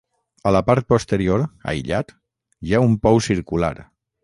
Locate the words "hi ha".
2.69-2.83